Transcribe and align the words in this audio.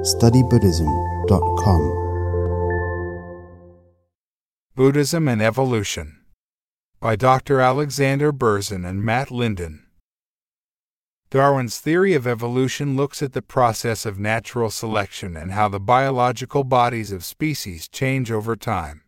studybuddhism.com. 0.00 1.82
Buddhism 4.74 5.28
and 5.28 5.42
Evolution 5.42 6.16
by 7.00 7.16
Dr. 7.16 7.60
Alexander 7.60 8.32
Berzin 8.32 8.88
and 8.88 9.04
Matt 9.04 9.30
Linden. 9.30 9.84
Darwin's 11.28 11.78
theory 11.78 12.14
of 12.14 12.26
evolution 12.26 12.96
looks 12.96 13.22
at 13.22 13.34
the 13.34 13.42
process 13.42 14.06
of 14.06 14.18
natural 14.18 14.70
selection 14.70 15.36
and 15.36 15.52
how 15.52 15.68
the 15.68 15.78
biological 15.78 16.64
bodies 16.64 17.12
of 17.12 17.22
species 17.22 17.86
change 17.86 18.32
over 18.32 18.56
time. 18.56 19.02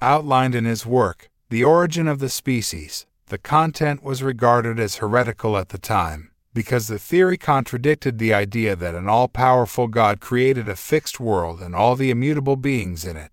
Outlined 0.00 0.54
in 0.54 0.66
his 0.66 0.86
work, 0.86 1.30
The 1.50 1.64
Origin 1.64 2.06
of 2.06 2.20
the 2.20 2.28
Species, 2.28 3.06
the 3.26 3.38
content 3.38 4.04
was 4.04 4.22
regarded 4.22 4.78
as 4.78 4.96
heretical 4.96 5.56
at 5.58 5.70
the 5.70 5.78
time 5.78 6.31
because 6.54 6.88
the 6.88 6.98
theory 6.98 7.38
contradicted 7.38 8.18
the 8.18 8.34
idea 8.34 8.76
that 8.76 8.94
an 8.94 9.08
all 9.08 9.28
powerful 9.28 9.88
God 9.88 10.20
created 10.20 10.68
a 10.68 10.76
fixed 10.76 11.18
world 11.18 11.60
and 11.60 11.74
all 11.74 11.96
the 11.96 12.10
immutable 12.10 12.56
beings 12.56 13.04
in 13.04 13.16
it. 13.16 13.32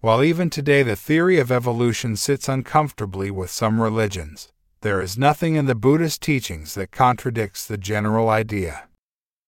While 0.00 0.22
even 0.22 0.50
today 0.50 0.82
the 0.82 0.96
theory 0.96 1.38
of 1.38 1.52
evolution 1.52 2.16
sits 2.16 2.48
uncomfortably 2.48 3.30
with 3.30 3.50
some 3.50 3.80
religions, 3.80 4.52
there 4.82 5.02
is 5.02 5.18
nothing 5.18 5.56
in 5.56 5.66
the 5.66 5.74
Buddhist 5.74 6.22
teachings 6.22 6.74
that 6.74 6.90
contradicts 6.90 7.66
the 7.66 7.76
general 7.76 8.30
idea. 8.30 8.88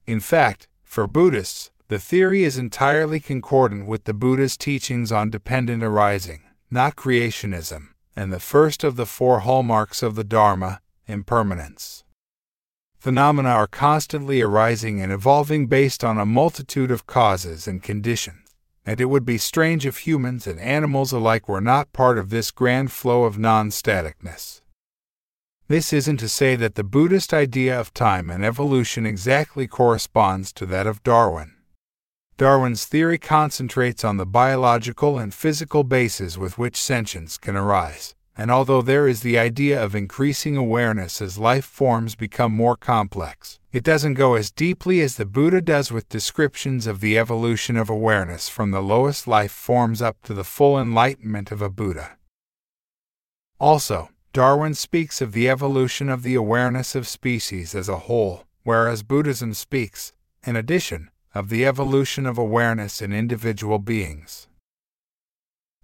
In 0.07 0.21
fact, 0.21 0.69
for 0.83 1.07
Buddhists, 1.07 1.71
the 1.89 1.99
theory 1.99 2.45
is 2.45 2.59
entirely 2.59 3.19
concordant 3.21 3.87
with 3.87 4.05
the 4.05 4.15
Buddha's 4.15 4.57
teachings 4.57 5.11
on 5.11 5.30
dependent 5.30 5.83
arising, 5.83 6.43
not 6.71 6.97
creationism, 6.97 7.89
and 8.15 8.33
the 8.33 8.41
first 8.41 8.85
of 8.85 8.97
the 8.97 9.07
four 9.07 9.41
hallmarks 9.41 10.02
of 10.02 10.15
the 10.15 10.25
Dharma, 10.25 10.80
impermanence. 11.07 12.05
Phenomena 13.02 13.48
are 13.48 13.66
constantly 13.66 14.41
arising 14.41 15.01
and 15.01 15.10
evolving 15.10 15.66
based 15.66 16.05
on 16.05 16.19
a 16.19 16.24
multitude 16.24 16.91
of 16.91 17.06
causes 17.06 17.66
and 17.66 17.83
conditions 17.83 18.43
and 18.85 19.01
it 19.01 19.04
would 19.07 19.24
be 19.24 19.38
strange 19.38 19.87
if 19.87 19.99
humans 19.99 20.46
and 20.46 20.59
animals 20.59 21.12
alike 21.12 21.49
were 21.49 21.60
not 21.60 21.93
part 21.93 22.18
of 22.18 22.30
this 22.30 22.51
grand 22.51 22.90
flow 22.90 23.24
of 23.24 23.38
non 23.38 23.71
staticness. 23.71 24.60
This 25.68 25.93
isn't 25.93 26.18
to 26.18 26.29
say 26.29 26.57
that 26.57 26.74
the 26.74 26.85
Buddhist 26.85 27.32
idea 27.32 27.79
of 27.79 27.95
time 27.95 28.29
and 28.29 28.45
evolution 28.45 29.07
exactly 29.07 29.66
corresponds 29.66 30.52
to 30.55 30.66
that 30.66 30.87
of 30.87 31.02
Darwin. 31.02 31.55
Darwin's 32.37 32.84
theory 32.84 33.18
concentrates 33.18 34.05
on 34.05 34.16
the 34.16 34.27
biological 34.27 35.18
and 35.18 35.32
physical 35.32 35.84
bases 35.84 36.37
with 36.37 36.59
which 36.59 36.77
sentience 36.77 37.38
can 37.38 37.57
arise, 37.57 38.15
and 38.37 38.51
although 38.51 38.80
there 38.80 39.07
is 39.07 39.21
the 39.21 39.38
idea 39.38 39.83
of 39.83 39.95
increasing 39.95 40.57
awareness 40.57 41.21
as 41.21 41.37
life 41.37 41.65
forms 41.65 42.15
become 42.15 42.52
more 42.52 42.77
complex, 42.77 43.59
it 43.73 43.85
doesn't 43.85 44.15
go 44.15 44.35
as 44.35 44.51
deeply 44.51 45.01
as 45.01 45.16
the 45.16 45.27
Buddha 45.27 45.61
does 45.61 45.93
with 45.93 46.09
descriptions 46.09 46.87
of 46.87 47.01
the 47.01 47.19
evolution 47.19 47.77
of 47.77 47.91
awareness 47.91 48.49
from 48.49 48.71
the 48.71 48.83
lowest 48.83 49.27
life 49.27 49.52
forms 49.52 50.01
up 50.01 50.16
to 50.23 50.33
the 50.33 50.45
full 50.45 50.80
enlightenment 50.80 51.52
of 51.52 51.61
a 51.61 51.71
Buddha. 51.71 52.16
Also, 53.61 54.09
Darwin 54.33 54.74
speaks 54.74 55.21
of 55.21 55.33
the 55.33 55.49
evolution 55.49 56.09
of 56.09 56.23
the 56.23 56.35
awareness 56.35 56.95
of 56.95 57.07
species 57.07 57.74
as 57.74 57.89
a 57.89 57.99
whole, 57.99 58.45
whereas 58.63 59.02
Buddhism 59.02 59.52
speaks, 59.52 60.15
in 60.45 60.57
addition, 60.57 61.11
of 61.35 61.51
the 61.51 61.67
evolution 61.67 62.27
of 62.27 62.39
awareness 62.39 63.02
in 63.02 63.13
individual 63.13 63.79
beings. 63.79 64.49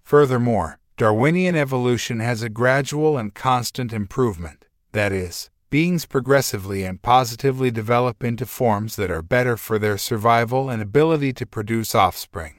Furthermore, 0.03 0.79
Darwinian 0.99 1.55
evolution 1.55 2.19
has 2.19 2.43
a 2.43 2.49
gradual 2.49 3.17
and 3.17 3.33
constant 3.33 3.93
improvement, 3.93 4.65
that 4.91 5.13
is, 5.13 5.49
beings 5.71 6.05
progressively 6.05 6.83
and 6.83 7.01
positively 7.01 7.71
develop 7.71 8.25
into 8.25 8.45
forms 8.45 8.97
that 8.97 9.09
are 9.09 9.23
better 9.23 9.57
for 9.57 9.79
their 9.79 9.97
survival 9.97 10.69
and 10.69 10.83
ability 10.83 11.33
to 11.33 11.47
produce 11.47 11.95
offspring. 11.95 12.57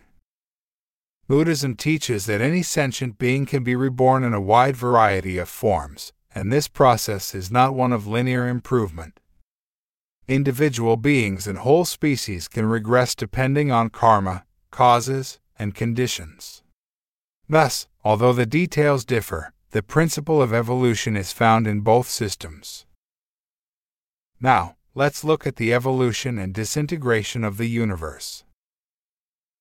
Buddhism 1.27 1.75
teaches 1.75 2.27
that 2.27 2.39
any 2.39 2.63
sentient 2.63 3.17
being 3.17 3.45
can 3.45 3.61
be 3.61 3.75
reborn 3.75 4.23
in 4.23 4.33
a 4.33 4.39
wide 4.39 4.77
variety 4.77 5.37
of 5.37 5.49
forms, 5.49 6.13
and 6.33 6.49
this 6.49 6.69
process 6.69 7.35
is 7.35 7.51
not 7.51 7.75
one 7.75 7.91
of 7.91 8.07
linear 8.07 8.47
improvement. 8.47 9.19
Individual 10.29 10.95
beings 10.95 11.45
and 11.45 11.57
whole 11.57 11.83
species 11.83 12.47
can 12.47 12.65
regress 12.65 13.15
depending 13.15 13.69
on 13.69 13.89
karma, 13.89 14.45
causes, 14.71 15.39
and 15.57 15.75
conditions. 15.75 16.63
Thus, 17.49 17.87
although 18.03 18.33
the 18.33 18.45
details 18.45 19.03
differ, 19.03 19.53
the 19.71 19.81
principle 19.81 20.39
of 20.39 20.53
evolution 20.53 21.17
is 21.17 21.33
found 21.33 21.65
in 21.65 21.81
both 21.81 22.07
systems. 22.07 22.85
Now, 24.39 24.75
let's 24.93 25.23
look 25.23 25.47
at 25.47 25.55
the 25.55 25.73
evolution 25.73 26.37
and 26.37 26.53
disintegration 26.53 27.43
of 27.43 27.57
the 27.57 27.67
universe. 27.67 28.43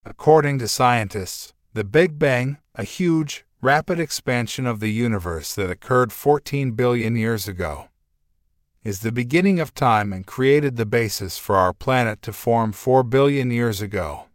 According 0.04 0.58
to 0.58 0.68
scientists, 0.68 1.54
the 1.72 1.82
Big 1.82 2.18
Bang, 2.18 2.58
a 2.74 2.84
huge, 2.84 3.46
rapid 3.62 3.98
expansion 3.98 4.66
of 4.66 4.80
the 4.80 4.92
universe 4.92 5.54
that 5.54 5.70
occurred 5.70 6.12
14 6.12 6.72
billion 6.72 7.16
years 7.16 7.48
ago, 7.48 7.88
is 8.84 9.00
the 9.00 9.12
beginning 9.12 9.60
of 9.60 9.74
time 9.74 10.12
and 10.12 10.26
created 10.26 10.76
the 10.76 10.86
basis 10.86 11.38
for 11.38 11.56
our 11.56 11.72
planet 11.72 12.22
to 12.22 12.32
form 12.32 12.72
4 12.72 13.02
billion 13.02 13.50
years 13.50 13.80
ago. 13.80 14.26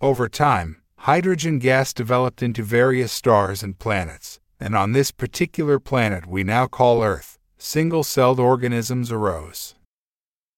Over 0.00 0.28
time, 0.28 0.79
hydrogen 1.04 1.58
gas 1.58 1.94
developed 1.94 2.42
into 2.42 2.62
various 2.62 3.10
stars 3.10 3.62
and 3.62 3.78
planets, 3.78 4.38
and 4.60 4.76
on 4.76 4.92
this 4.92 5.10
particular 5.10 5.78
planet 5.78 6.26
we 6.26 6.44
now 6.44 6.66
call 6.66 7.02
Earth, 7.02 7.38
single 7.56 8.04
celled 8.04 8.38
organisms 8.38 9.10
arose. 9.10 9.74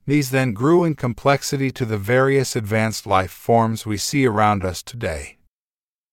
These 0.05 0.31
then 0.33 0.53
grew 0.53 0.83
in 0.83 0.97
complexity 0.97 1.71
to 1.71 1.85
the 1.85 1.97
various 1.97 2.57
advanced 2.57 3.07
life 3.07 3.31
forms 3.31 3.87
we 3.87 3.97
see 3.97 4.27
around 4.27 4.65
us 4.65 4.83
today. 4.83 5.39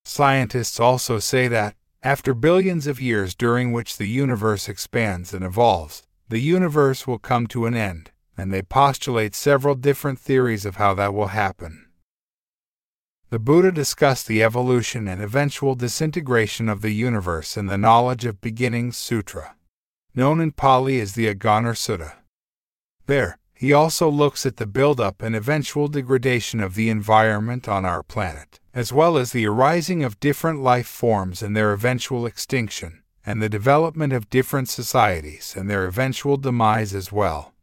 Scientists 0.05 0.79
also 0.79 1.17
say 1.17 1.47
that, 1.47 1.73
after 2.03 2.35
billions 2.35 2.85
of 2.85 3.01
years 3.01 3.33
during 3.33 3.71
which 3.71 3.97
the 3.97 4.07
universe 4.07 4.69
expands 4.69 5.33
and 5.33 5.43
evolves, 5.43 6.03
the 6.29 6.39
universe 6.39 7.07
will 7.07 7.17
come 7.17 7.47
to 7.47 7.65
an 7.65 7.73
end, 7.73 8.11
and 8.37 8.53
they 8.53 8.61
postulate 8.61 9.33
several 9.33 9.73
different 9.73 10.19
theories 10.19 10.65
of 10.65 10.75
how 10.75 10.93
that 10.93 11.15
will 11.15 11.29
happen. 11.29 11.88
The 13.29 13.39
Buddha 13.39 13.71
discussed 13.71 14.27
the 14.27 14.41
evolution 14.41 15.07
and 15.07 15.21
eventual 15.21 15.75
disintegration 15.75 16.67
of 16.67 16.81
the 16.81 16.93
universe 16.93 17.57
in 17.57 17.67
the 17.67 17.77
Knowledge 17.77 18.25
of 18.25 18.41
Beginnings 18.41 18.97
Sutra 18.97 19.55
known 20.15 20.41
in 20.41 20.51
Pali 20.51 20.99
as 20.99 21.13
the 21.13 21.27
Agganna 21.27 21.73
Sutta. 21.73 22.13
There, 23.05 23.37
he 23.53 23.73
also 23.73 24.09
looks 24.09 24.45
at 24.45 24.57
the 24.57 24.67
buildup 24.67 25.21
and 25.21 25.35
eventual 25.35 25.87
degradation 25.87 26.59
of 26.59 26.75
the 26.75 26.89
environment 26.89 27.67
on 27.67 27.85
our 27.85 28.03
planet, 28.03 28.59
as 28.73 28.93
well 28.93 29.17
as 29.17 29.31
the 29.31 29.45
arising 29.45 30.03
of 30.03 30.19
different 30.19 30.61
life 30.61 30.87
forms 30.87 31.41
and 31.41 31.55
their 31.55 31.71
eventual 31.71 32.25
extinction, 32.25 33.03
and 33.25 33.41
the 33.41 33.49
development 33.49 34.13
of 34.13 34.29
different 34.29 34.69
societies 34.69 35.55
and 35.57 35.69
their 35.69 35.85
eventual 35.85 36.37
demise 36.37 36.93
as 36.93 37.11
well. 37.11 37.53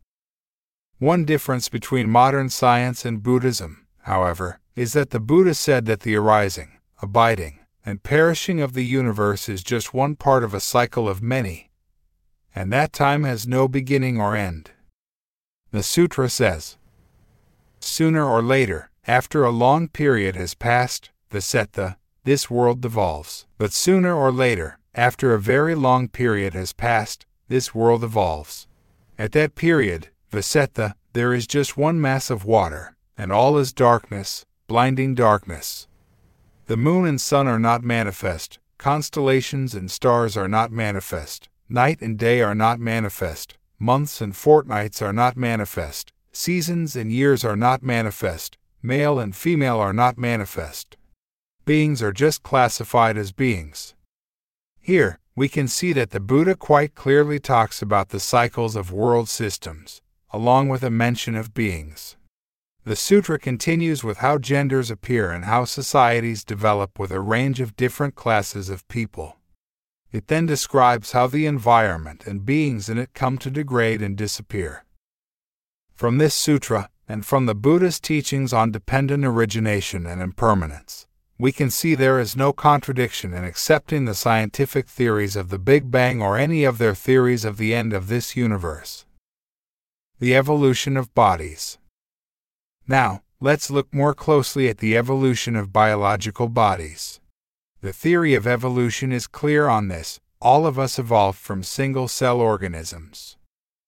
One 0.99 1.25
difference 1.25 1.69
between 1.69 2.09
modern 2.09 2.49
science 2.49 3.05
and 3.05 3.23
Buddhism, 3.23 3.87
however, 4.03 4.61
is 4.77 4.93
that 4.93 5.11
the 5.11 5.19
Buddha 5.19 5.55
said 5.55 5.87
that 5.87 6.01
the 6.01 6.15
arising, 6.15 6.79
abiding, 7.03 7.59
and 7.85 8.03
perishing 8.03 8.61
of 8.61 8.75
the 8.75 8.85
universe 8.85 9.49
is 9.49 9.65
just 9.65 9.95
one 9.95 10.15
part 10.15 10.45
of 10.45 10.53
a 10.53 10.61
cycle 10.61 11.09
of 11.09 11.23
many, 11.23 11.71
and 12.55 12.73
that 12.73 12.93
time 12.93 13.25
has 13.25 13.47
no 13.47 13.67
beginning 13.67 14.21
or 14.21 14.37
end. 14.37 14.71
The 15.71 15.83
sutra 15.83 16.29
says, 16.29 16.77
Sooner 17.81 18.25
or 18.25 18.43
later, 18.43 18.91
after 19.07 19.45
a 19.45 19.51
long 19.51 19.89
period 19.89 20.37
has 20.37 20.55
passed, 20.55 21.11
the 21.31 21.39
Vasetta, 21.39 21.97
this 22.25 22.51
world 22.51 22.81
devolves. 22.81 23.47
But 23.59 23.73
sooner 23.73 24.15
or 24.15 24.33
later, 24.33 24.79
after 24.95 25.33
a 25.33 25.41
very 25.41 25.75
long 25.75 26.09
period 26.09 26.55
has 26.55 26.73
passed, 26.73 27.25
this 27.49 27.75
world 27.75 28.03
evolves. 28.03 28.67
At 29.19 29.33
that 29.33 29.55
period, 29.55 30.09
Vasetta, 30.33 30.95
there 31.13 31.33
is 31.33 31.47
just 31.47 31.77
one 31.77 32.01
mass 32.01 32.31
of 32.31 32.45
water, 32.45 32.97
and 33.17 33.31
all 33.31 33.59
is 33.59 33.73
darkness, 33.73 34.45
blinding 34.67 35.15
darkness. 35.15 35.89
The 36.67 36.77
moon 36.77 37.07
and 37.07 37.21
sun 37.21 37.47
are 37.47 37.59
not 37.59 37.83
manifest, 37.83 38.59
constellations 38.79 39.75
and 39.75 39.91
stars 39.91 40.37
are 40.37 40.49
not 40.49 40.71
manifest, 40.71 41.49
Night 41.69 42.01
and 42.01 42.17
day 42.17 42.43
are 42.43 42.55
not 42.55 42.79
manifest, 42.79 43.59
months 43.77 44.21
and 44.21 44.37
fortnights 44.37 45.03
are 45.03 45.13
not 45.13 45.37
manifest, 45.37 46.13
seasons 46.31 46.95
and 46.95 47.11
years 47.11 47.45
are 47.45 47.57
not 47.57 47.83
manifest, 47.83 48.57
male 48.83 49.19
and 49.19 49.35
female 49.35 49.81
are 49.81 49.93
not 49.93 50.17
manifest. 50.17 50.97
Beings 51.65 52.01
are 52.05 52.13
just 52.13 52.45
classified 52.45 53.17
as 53.17 53.33
beings. 53.33 53.97
Here, 54.81 55.19
we 55.35 55.49
can 55.49 55.67
see 55.67 55.93
that 55.95 56.13
the 56.13 56.21
Buddha 56.21 56.55
quite 56.55 56.95
clearly 56.95 57.41
talks 57.41 57.83
about 57.83 58.11
the 58.11 58.21
cycles 58.21 58.77
of 58.77 58.93
world 58.93 59.29
systems, 59.29 60.01
along 60.31 60.69
with 60.69 60.85
a 60.85 60.91
mention 60.91 61.35
of 61.35 61.53
beings. 61.53 62.16
The 62.87 62.95
sutra 62.95 63.41
continues 63.41 64.05
with 64.05 64.19
how 64.19 64.39
genders 64.39 64.93
appear 64.93 65.33
and 65.33 65.45
how 65.45 65.65
societies 65.65 66.45
develop 66.45 67.01
with 67.01 67.11
a 67.11 67.19
range 67.19 67.59
of 67.59 67.75
different 67.75 68.15
classes 68.15 68.71
of 68.71 68.87
people. 68.87 69.39
It 70.13 70.29
then 70.29 70.47
describes 70.47 71.11
how 71.11 71.27
the 71.27 71.47
environment 71.47 72.29
and 72.29 72.47
beings 72.47 72.89
in 72.89 72.97
it 72.97 73.13
come 73.13 73.39
to 73.39 73.51
degrade 73.51 74.03
and 74.03 74.17
disappear. 74.17 74.85
From 75.95 76.19
this 76.19 76.33
sutra, 76.33 76.89
and 77.09 77.27
from 77.27 77.47
the 77.47 77.57
Buddha's 77.57 77.99
teachings 77.99 78.53
on 78.53 78.71
dependent 78.71 79.25
origination 79.25 80.07
and 80.07 80.23
impermanence, 80.23 81.09
we 81.41 81.51
can 81.51 81.71
see 81.71 81.97
there 81.97 82.21
is 82.21 82.37
no 82.37 82.53
contradiction 82.53 83.35
in 83.35 83.43
accepting 83.43 84.05
the 84.05 84.15
scientific 84.15 84.87
theories 84.87 85.35
of 85.35 85.49
the 85.49 85.59
Big 85.59 85.91
Bang 85.91 86.23
or 86.23 86.39
any 86.39 86.63
of 86.63 86.79
their 86.79 86.95
theories 86.95 87.45
of 87.45 87.57
the 87.57 87.75
end 87.75 87.93
of 87.93 88.07
this 88.07 88.37
universe. 88.37 89.07
The 90.21 90.37
evolution 90.37 90.97
of 90.97 91.13
bodies. 91.17 91.79
Now, 92.89 93.23
let's 93.41 93.71
look 93.71 93.93
more 93.93 94.15
closely 94.15 94.69
at 94.69 94.79
the 94.79 94.97
evolution 94.97 95.57
of 95.57 95.73
biological 95.73 96.49
bodies. 96.49 97.21
The 97.81 97.93
theory 97.93 98.35
of 98.35 98.47
evolution 98.47 99.13
is 99.13 99.27
clear 99.27 99.69
on 99.69 99.89
this. 99.89 100.21
All 100.41 100.67
of 100.67 100.79
us 100.79 100.99
evolved 100.99 101.39
from 101.39 101.63
single 101.63 102.09
cell 102.09 102.41
organisms. 102.41 103.37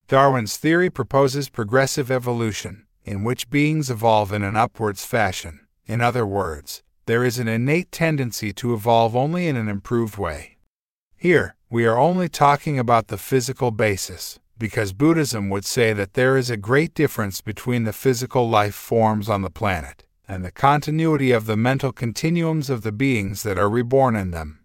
Darwin's 0.07 0.57
theory 0.57 0.89
proposes 0.89 1.49
progressive 1.49 2.11
evolution, 2.11 2.85
in 3.05 3.23
which 3.23 3.49
beings 3.49 3.89
evolve 3.89 4.33
in 4.33 4.43
an 4.43 4.55
upwards 4.55 5.05
fashion. 5.05 5.61
In 5.85 6.01
other 6.01 6.25
words, 6.25 6.83
there 7.05 7.23
is 7.23 7.39
an 7.39 7.47
innate 7.47 7.91
tendency 7.91 8.51
to 8.53 8.73
evolve 8.73 9.15
only 9.15 9.47
in 9.47 9.55
an 9.55 9.69
improved 9.69 10.17
way. 10.17 10.57
Here, 11.15 11.55
we 11.69 11.85
are 11.85 11.97
only 11.97 12.29
talking 12.29 12.77
about 12.77 13.07
the 13.07 13.17
physical 13.17 13.71
basis, 13.71 14.39
because 14.59 14.93
Buddhism 14.93 15.49
would 15.49 15.65
say 15.65 15.93
that 15.93 16.13
there 16.13 16.37
is 16.37 16.49
a 16.49 16.57
great 16.57 16.93
difference 16.93 17.39
between 17.41 17.85
the 17.85 17.93
physical 17.93 18.47
life 18.49 18.75
forms 18.75 19.29
on 19.29 19.41
the 19.41 19.49
planet 19.49 20.03
and 20.27 20.45
the 20.45 20.51
continuity 20.51 21.31
of 21.31 21.47
the 21.47 21.57
mental 21.57 21.91
continuums 21.91 22.69
of 22.69 22.83
the 22.83 22.91
beings 22.91 23.41
that 23.43 23.57
are 23.57 23.69
reborn 23.69 24.15
in 24.15 24.31
them. 24.31 24.59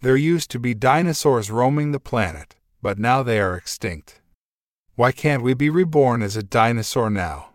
There 0.00 0.16
used 0.16 0.50
to 0.52 0.60
be 0.60 0.72
dinosaurs 0.72 1.50
roaming 1.50 1.92
the 1.92 2.00
planet, 2.00 2.54
but 2.80 2.98
now 2.98 3.22
they 3.22 3.40
are 3.40 3.56
extinct. 3.56 4.20
Why 4.94 5.12
can't 5.12 5.42
we 5.42 5.52
be 5.52 5.68
reborn 5.68 6.22
as 6.22 6.36
a 6.36 6.42
dinosaur 6.42 7.10
now? 7.10 7.50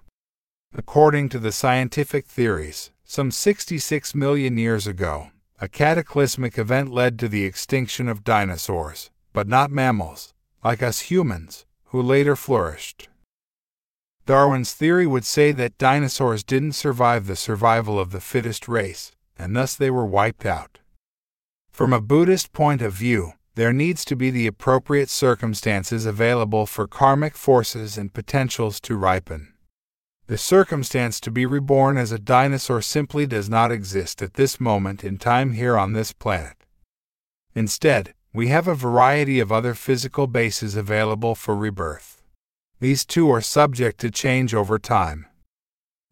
According 0.76 1.30
to 1.30 1.40
the 1.40 1.52
scientific 1.52 2.28
theories, 2.28 2.92
some 3.04 3.32
66 3.32 4.14
million 4.14 4.58
years 4.58 4.86
ago, 4.86 5.32
a 5.60 5.68
cataclysmic 5.68 6.58
event 6.58 6.92
led 6.92 7.18
to 7.20 7.28
the 7.28 7.46
extinction 7.46 8.08
of 8.08 8.24
dinosaurs, 8.24 9.10
but 9.34 9.48
not 9.48 9.72
mammals, 9.72 10.34
like 10.64 10.84
us 10.84 11.02
humans, 11.12 11.66
who 11.86 12.02
later 12.02 12.36
flourished. 12.36 13.10
Darwin's 14.26 14.74
theory 14.74 15.08
would 15.08 15.26
say 15.26 15.52
that 15.52 15.78
dinosaurs 15.78 16.44
didn't 16.44 16.74
survive 16.74 17.28
the 17.28 17.36
survival 17.36 18.00
of 18.00 18.12
the 18.12 18.22
fittest 18.22 18.68
race, 18.68 19.12
and 19.38 19.56
thus 19.56 19.76
they 19.76 19.90
were 19.90 20.06
wiped 20.06 20.46
out. 20.46 20.80
From 21.72 21.92
a 21.92 22.02
Buddhist 22.02 22.54
point 22.54 22.82
of 22.82 22.94
view, 22.94 23.34
there 23.56 23.74
needs 23.74 24.06
to 24.06 24.16
be 24.16 24.30
the 24.30 24.48
appropriate 24.48 25.10
circumstances 25.10 26.06
available 26.06 26.66
for 26.66 26.88
karmic 26.88 27.36
forces 27.36 27.98
and 27.98 28.14
potentials 28.14 28.80
to 28.82 28.96
ripen. 28.96 29.54
The 30.28 30.38
circumstance 30.38 31.20
to 31.22 31.32
be 31.32 31.46
reborn 31.46 31.98
as 31.98 32.14
a 32.14 32.20
dinosaur 32.20 32.82
simply 32.82 33.26
does 33.26 33.50
not 33.50 33.72
exist 33.72 34.22
at 34.22 34.36
this 34.36 34.60
moment 34.62 35.04
in 35.04 35.18
time 35.18 35.54
here 35.54 35.78
on 35.78 35.92
this 35.92 36.14
planet. 36.14 36.56
Instead, 37.54 38.14
we 38.34 38.48
have 38.48 38.68
a 38.68 38.76
variety 38.76 39.42
of 39.42 39.52
other 39.52 39.74
physical 39.74 40.26
bases 40.26 40.76
available 40.76 41.36
for 41.36 41.56
rebirth. 41.56 42.22
These 42.80 43.06
too 43.06 43.30
are 43.30 43.42
subject 43.42 44.00
to 44.00 44.10
change 44.10 44.54
over 44.54 44.80
time. 44.80 45.26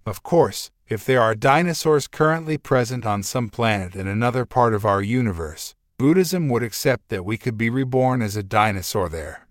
Of 0.06 0.21
course, 0.21 0.69
if 0.89 1.06
there 1.06 1.21
are 1.21 1.33
dinosaurs 1.33 2.07
currently 2.07 2.57
present 2.57 3.06
on 3.06 3.24
some 3.24 3.48
planet 3.48 3.95
in 3.95 4.07
another 4.07 4.45
part 4.45 4.74
of 4.74 4.86
our 4.86 5.01
universe, 5.01 5.75
Buddhism 5.98 6.50
would 6.50 6.63
accept 6.63 7.10
that 7.10 7.24
we 7.24 7.38
could 7.38 7.57
be 7.57 7.69
reborn 7.69 8.21
as 8.21 8.36
a 8.36 8.44
dinosaur 8.44 9.07
there. 9.07 9.48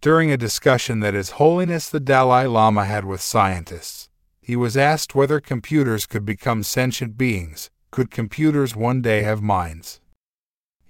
During 0.00 0.30
a 0.30 0.38
discussion 0.38 1.00
that 1.00 1.14
His 1.14 1.30
Holiness 1.32 1.90
the 1.90 2.00
Dalai 2.00 2.46
Lama 2.46 2.86
had 2.86 3.04
with 3.04 3.20
scientists, 3.20 4.08
he 4.40 4.56
was 4.56 4.76
asked 4.76 5.14
whether 5.14 5.40
computers 5.40 6.06
could 6.06 6.24
become 6.24 6.62
sentient 6.62 7.18
beings. 7.18 7.70
Could 7.90 8.10
computers 8.10 8.74
one 8.74 9.02
day 9.02 9.22
have 9.22 9.42
minds? 9.42 9.99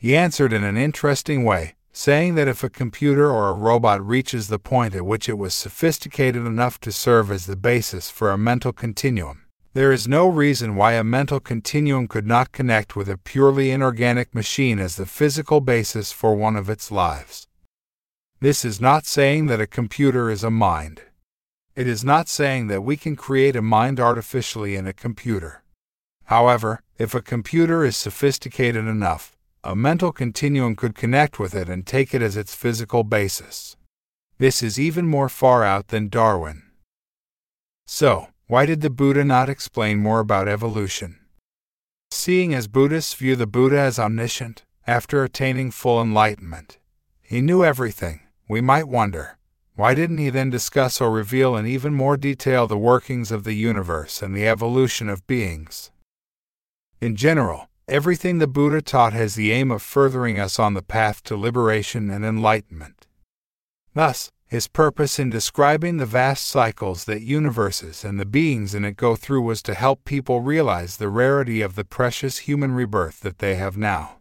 He 0.01 0.17
answered 0.17 0.55
in 0.55 0.65
an 0.65 0.79
interesting 0.79 1.45
way, 1.45 1.75
saying 1.93 2.35
that 2.37 2.49
if 2.49 2.65
a 2.65 2.71
computer 2.71 3.31
or 3.31 3.51
a 3.51 3.53
robot 3.53 4.03
reaches 4.03 4.49
the 4.49 4.59
point 4.59 4.95
at 4.95 5.05
which 5.05 5.29
it 5.29 5.37
was 5.37 5.53
sophisticated 5.53 6.47
enough 6.47 6.81
to 6.81 6.91
serve 6.91 7.31
as 7.31 7.45
the 7.45 7.55
basis 7.55 8.09
for 8.09 8.31
a 8.31 8.39
mental 8.39 8.73
continuum, 8.73 9.43
there 9.75 9.93
is 9.93 10.09
no 10.09 10.27
reason 10.27 10.75
why 10.75 10.95
a 10.95 11.05
mental 11.05 11.39
continuum 11.39 12.09
could 12.09 12.27
not 12.27 12.51
connect 12.51 12.97
with 12.97 13.11
a 13.11 13.19
purely 13.19 13.71
inorganic 13.71 14.35
machine 14.35 14.79
as 14.79 14.97
the 14.97 15.05
physical 15.05 15.61
basis 15.61 16.11
for 16.13 16.35
one 16.35 16.57
of 16.57 16.71
its 16.71 16.91
lives. 16.91 17.47
This 18.41 18.65
is 18.65 18.81
not 18.81 19.05
saying 19.05 19.49
that 19.49 19.61
a 19.61 19.67
computer 19.67 20.31
is 20.31 20.43
a 20.43 20.51
mind. 20.51 21.03
It 21.77 21.87
is 21.87 22.03
not 22.03 22.27
saying 22.27 22.69
that 22.69 22.81
we 22.81 22.97
can 22.97 23.17
create 23.17 23.55
a 23.55 23.61
mind 23.61 24.01
artificially 24.01 24.77
in 24.77 24.87
a 24.87 24.95
computer. 24.95 25.63
However, 26.25 26.81
if 26.97 27.15
a 27.15 27.21
computer 27.21 27.85
is 27.85 27.99
sophisticated 27.99 28.87
enough, 28.87 29.37
a 29.63 29.77
mental 29.77 30.11
continuum 30.13 30.75
could 30.75 30.95
connect 30.95 31.39
with 31.39 31.55
it 31.55 31.69
and 31.69 31.87
take 31.87 32.15
it 32.15 32.23
as 32.23 32.37
its 32.37 32.55
physical 32.55 33.05
basis. 33.05 33.77
This 34.39 34.63
is 34.63 34.81
even 34.81 35.07
more 35.07 35.29
far 35.29 35.65
out 35.65 35.89
than 35.89 36.09
Darwin. 36.09 36.63
So, 37.87 38.29
why 38.47 38.67
did 38.67 38.81
the 38.81 38.91
Buddha 38.91 39.23
not 39.23 39.49
explain 39.49 39.99
more 39.99 40.21
about 40.21 40.49
evolution? 40.49 41.19
Seeing 42.11 42.55
as 42.55 42.69
Buddhists 42.69 43.15
view 43.15 43.37
the 43.37 43.47
Buddha 43.47 43.79
as 43.79 43.99
omniscient, 43.99 44.65
after 44.87 45.23
attaining 45.23 45.71
full 45.71 46.01
enlightenment, 46.01 46.79
he 47.23 47.41
knew 47.41 47.63
everything, 47.63 48.21
we 48.49 48.61
might 48.61 48.89
wonder, 48.89 49.39
why 49.77 49.95
didn't 49.95 50.19
he 50.19 50.31
then 50.31 50.51
discuss 50.51 51.01
or 51.01 51.11
reveal 51.11 51.57
in 51.57 51.67
even 51.67 51.95
more 51.95 52.17
detail 52.17 52.67
the 52.67 52.77
workings 52.77 53.31
of 53.31 53.45
the 53.45 53.55
universe 53.55 54.21
and 54.21 54.35
the 54.35 54.47
evolution 54.49 55.09
of 55.09 55.27
beings? 55.27 55.91
In 57.01 57.17
general, 57.17 57.70
everything 57.91 58.39
the 58.39 58.47
Buddha 58.47 58.81
taught 58.81 59.13
has 59.13 59.35
the 59.35 59.53
aim 59.53 59.71
of 59.71 59.83
furthering 59.83 60.39
us 60.39 60.59
on 60.59 60.75
the 60.75 60.83
path 60.83 61.23
to 61.25 61.37
liberation 61.37 62.11
and 62.11 62.25
enlightenment. 62.25 63.07
Thus, 63.95 64.31
his 64.47 64.67
purpose 64.67 65.19
in 65.19 65.31
describing 65.31 65.97
the 65.97 66.07
vast 66.07 66.47
cycles 66.47 67.05
that 67.05 67.23
universes 67.23 68.05
and 68.05 68.19
the 68.19 68.27
beings 68.27 68.75
in 68.75 68.85
it 68.85 68.97
go 68.97 69.15
through 69.17 69.43
was 69.43 69.63
to 69.63 69.75
help 69.75 70.05
people 70.05 70.41
realize 70.41 70.97
the 70.97 71.09
rarity 71.09 71.63
of 71.63 71.77
the 71.77 71.85
precious 71.85 72.39
human 72.39 72.73
rebirth 72.73 73.21
that 73.21 73.39
they 73.39 73.55
have 73.55 73.77
now. 73.77 74.19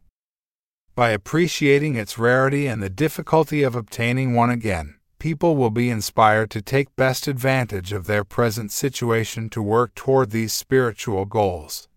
By 0.96 1.10
appreciating 1.10 1.96
its 1.96 2.20
rarity 2.20 2.68
and 2.68 2.82
the 2.82 2.92
difficulty 2.92 3.64
of 3.64 3.76
obtaining 3.76 4.36
one 4.36 4.52
again, 4.52 5.00
people 5.18 5.56
will 5.56 5.72
be 5.72 5.90
inspired 5.90 6.50
to 6.52 6.62
take 6.62 6.96
best 6.96 7.28
advantage 7.28 7.92
of 7.92 8.06
their 8.06 8.24
present 8.24 8.72
situation 8.72 9.50
to 9.50 9.62
work 9.62 9.96
toward 9.96 10.32
these 10.32 10.54
spiritual 10.54 11.26
goals. 11.26 11.89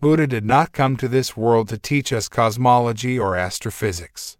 Buddha 0.00 0.26
did 0.26 0.44
not 0.44 0.72
come 0.72 0.96
to 0.96 1.08
this 1.08 1.36
world 1.36 1.68
to 1.68 1.78
teach 1.78 2.12
us 2.12 2.28
cosmology 2.28 3.18
or 3.18 3.36
astrophysics 3.36 4.38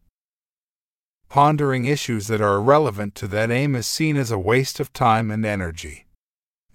pondering 1.28 1.84
issues 1.84 2.26
that 2.26 2.40
are 2.40 2.56
irrelevant 2.56 3.14
to 3.14 3.28
that 3.28 3.50
aim 3.50 3.74
is 3.74 3.86
seen 3.86 4.16
as 4.16 4.30
a 4.30 4.38
waste 4.38 4.80
of 4.80 4.92
time 4.92 5.30
and 5.30 5.44
energy. 5.44 6.06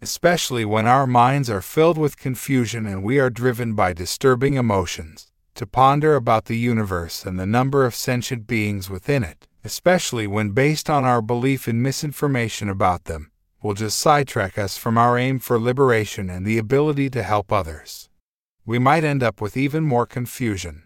Especially 0.01 0.65
when 0.65 0.85
our 0.85 1.07
minds 1.07 1.49
are 1.49 1.61
filled 1.61 1.97
with 1.97 2.17
confusion 2.17 2.85
and 2.85 3.03
we 3.03 3.19
are 3.19 3.29
driven 3.29 3.73
by 3.73 3.93
disturbing 3.93 4.55
emotions, 4.55 5.31
to 5.55 5.65
ponder 5.65 6.15
about 6.15 6.45
the 6.45 6.57
universe 6.57 7.25
and 7.25 7.39
the 7.39 7.45
number 7.45 7.85
of 7.85 7.95
sentient 7.95 8.45
beings 8.45 8.89
within 8.89 9.23
it, 9.23 9.47
especially 9.63 10.27
when 10.27 10.51
based 10.51 10.89
on 10.89 11.03
our 11.03 11.21
belief 11.21 11.67
in 11.67 11.81
misinformation 11.81 12.69
about 12.69 13.05
them, 13.05 13.31
will 13.61 13.73
just 13.73 13.97
sidetrack 13.97 14.57
us 14.57 14.77
from 14.77 14.97
our 14.97 15.17
aim 15.17 15.39
for 15.39 15.59
liberation 15.59 16.29
and 16.29 16.45
the 16.45 16.57
ability 16.57 17.09
to 17.09 17.23
help 17.23 17.51
others. 17.51 18.09
We 18.65 18.79
might 18.79 19.03
end 19.03 19.21
up 19.21 19.41
with 19.41 19.57
even 19.57 19.83
more 19.83 20.05
confusion. 20.05 20.83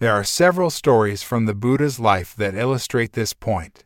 There 0.00 0.12
are 0.12 0.24
several 0.24 0.70
stories 0.70 1.22
from 1.22 1.46
the 1.46 1.54
Buddha's 1.54 2.00
life 2.00 2.34
that 2.36 2.56
illustrate 2.56 3.12
this 3.12 3.32
point. 3.32 3.84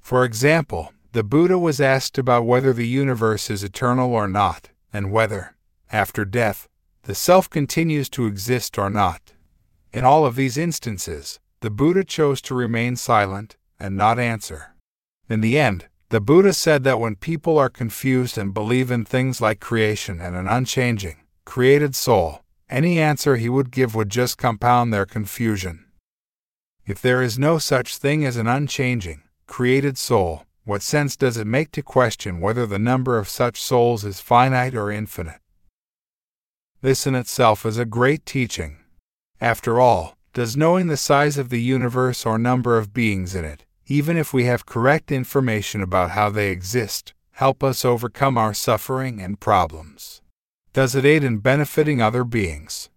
For 0.00 0.24
example, 0.24 0.92
the 1.12 1.22
Buddha 1.22 1.58
was 1.58 1.80
asked 1.80 2.18
about 2.18 2.44
whether 2.44 2.72
the 2.72 2.86
universe 2.86 3.48
is 3.48 3.62
eternal 3.62 4.12
or 4.12 4.26
not, 4.26 4.70
and 4.92 5.12
whether, 5.12 5.56
after 5.90 6.24
death, 6.24 6.68
the 7.04 7.14
self 7.14 7.48
continues 7.48 8.08
to 8.10 8.26
exist 8.26 8.76
or 8.76 8.90
not. 8.90 9.32
In 9.92 10.04
all 10.04 10.26
of 10.26 10.34
these 10.34 10.58
instances, 10.58 11.38
the 11.60 11.70
Buddha 11.70 12.04
chose 12.04 12.42
to 12.42 12.54
remain 12.54 12.96
silent 12.96 13.56
and 13.78 13.96
not 13.96 14.18
answer. 14.18 14.74
In 15.28 15.40
the 15.40 15.58
end, 15.58 15.86
the 16.08 16.20
Buddha 16.20 16.52
said 16.52 16.84
that 16.84 17.00
when 17.00 17.16
people 17.16 17.56
are 17.56 17.70
confused 17.70 18.36
and 18.36 18.52
believe 18.52 18.90
in 18.90 19.04
things 19.04 19.40
like 19.40 19.60
creation 19.60 20.20
and 20.20 20.36
an 20.36 20.48
unchanging, 20.48 21.16
created 21.46 21.94
soul, 21.94 22.42
any 22.68 22.98
answer 22.98 23.36
he 23.36 23.48
would 23.48 23.70
give 23.70 23.94
would 23.94 24.10
just 24.10 24.36
compound 24.36 24.92
their 24.92 25.06
confusion. 25.06 25.86
If 26.84 27.00
there 27.00 27.22
is 27.22 27.38
no 27.38 27.56
such 27.56 27.96
thing 27.96 28.26
as 28.26 28.36
an 28.36 28.46
unchanging, 28.46 29.22
created 29.46 29.96
soul, 29.96 30.42
what 30.64 30.82
sense 30.82 31.16
does 31.16 31.36
it 31.36 31.46
make 31.46 31.70
to 31.72 31.82
question 31.82 32.40
whether 32.40 32.66
the 32.66 32.78
number 32.78 33.18
of 33.18 33.28
such 33.28 33.62
souls 33.62 34.04
is 34.04 34.20
finite 34.20 34.74
or 34.74 34.90
infinite? 34.90 35.40
This 36.82 37.06
in 37.06 37.14
itself 37.14 37.64
is 37.64 37.78
a 37.78 37.84
great 37.86 38.26
teaching. 38.26 38.78
After 39.40 39.80
all, 39.80 40.16
does 40.34 40.56
knowing 40.56 40.88
the 40.88 40.96
size 40.96 41.38
of 41.38 41.48
the 41.48 41.62
universe 41.62 42.26
or 42.26 42.36
number 42.36 42.76
of 42.76 42.92
beings 42.92 43.34
in 43.34 43.44
it, 43.44 43.64
even 43.86 44.16
if 44.16 44.32
we 44.32 44.44
have 44.44 44.66
correct 44.66 45.12
information 45.12 45.80
about 45.80 46.10
how 46.10 46.28
they 46.28 46.50
exist, 46.50 47.14
help 47.30 47.62
us 47.62 47.84
overcome 47.84 48.36
our 48.36 48.52
suffering 48.52 49.20
and 49.20 49.40
problems? 49.40 50.20
Does 50.76 50.94
it 50.94 51.06
aid 51.06 51.24
in 51.24 51.38
benefiting 51.38 52.02
other 52.02 52.22
beings? 52.22 52.90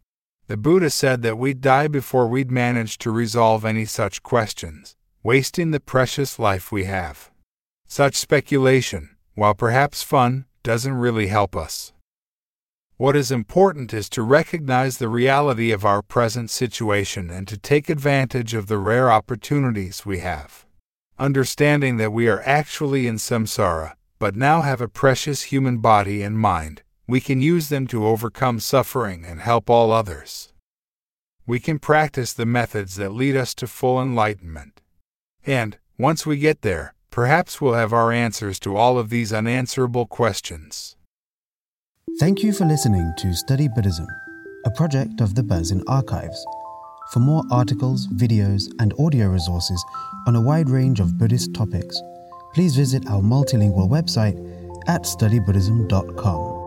The 0.48 0.58
Buddha 0.58 0.90
said 0.90 1.22
that 1.22 1.38
we'd 1.38 1.62
die 1.62 1.88
before 1.88 2.28
we'd 2.28 2.52
manage 2.52 2.98
to 2.98 3.10
resolve 3.10 3.64
any 3.64 3.86
such 3.86 4.22
questions, 4.22 4.98
wasting 5.24 5.72
the 5.72 5.80
precious 5.80 6.38
life 6.38 6.74
we 6.74 6.84
have. 6.84 7.32
Such 7.88 8.16
speculation, 8.16 9.16
while 9.34 9.54
perhaps 9.54 10.04
fun, 10.04 10.44
doesn't 10.62 10.92
really 10.92 11.28
help 11.28 11.56
us. 11.56 11.94
What 12.98 13.16
is 13.16 13.32
important 13.32 13.94
is 13.94 14.10
to 14.10 14.24
recognize 14.24 14.98
the 14.98 15.08
reality 15.08 15.72
of 15.72 15.86
our 15.86 16.02
present 16.02 16.50
situation 16.50 17.30
and 17.30 17.48
to 17.48 17.58
take 17.58 17.90
advantage 17.90 18.54
of 18.54 18.68
the 18.68 18.78
rare 18.78 19.10
opportunities 19.10 20.06
we 20.06 20.20
have. 20.20 20.66
Understanding 21.18 21.96
that 21.96 22.12
we 22.12 22.28
are 22.28 22.42
actually 22.46 23.08
in 23.08 23.16
samsara, 23.16 23.94
but 24.20 24.36
now 24.36 24.64
have 24.64 24.82
a 24.82 24.90
precious 24.90 25.44
human 25.44 25.78
body 25.78 26.22
and 26.22 26.38
mind, 26.38 26.84
we 27.10 27.20
can 27.20 27.42
use 27.42 27.70
them 27.70 27.88
to 27.88 28.06
overcome 28.06 28.60
suffering 28.60 29.25
and 29.25 29.42
help 29.42 29.68
all 29.68 29.92
others. 29.92 30.54
We 31.48 31.60
can 31.60 31.80
practice 31.80 32.34
the 32.34 32.46
methods 32.46 32.98
that 32.98 33.13
lead 33.13 33.36
us 33.36 33.56
to 33.56 33.66
full 33.66 34.00
enlightenment. 34.00 34.80
And, 35.44 35.80
once 35.98 36.28
we 36.28 36.38
get 36.38 36.62
there, 36.62 36.94
perhaps 37.10 37.60
we'll 37.60 37.74
have 37.74 37.94
our 37.94 38.12
answers 38.12 38.60
to 38.60 38.78
all 38.78 39.00
of 39.00 39.10
these 39.10 39.34
unanswerable 39.34 40.06
questions. 40.06 40.98
Thank 42.20 42.44
you 42.44 42.54
for 42.54 42.66
listening 42.66 43.12
to 43.18 43.34
Study 43.34 43.68
Buddhism, 43.68 44.06
a 44.68 44.72
project 44.72 45.20
of 45.20 45.34
the 45.34 45.42
Berzin 45.42 45.82
Archives. 45.88 46.46
For 47.12 47.22
more 47.22 47.44
articles, 47.50 48.06
videos, 48.10 48.72
and 48.80 48.94
audio 49.00 49.30
resources 49.30 49.84
on 50.28 50.36
a 50.36 50.42
wide 50.42 50.70
range 50.70 51.00
of 51.00 51.18
Buddhist 51.18 51.56
topics, 51.56 52.00
please 52.54 52.75
visit 52.75 53.08
our 53.08 53.22
multilingual 53.22 53.89
website 53.89 54.38
at 54.88 55.06
studybuddhism.com. 55.06 56.59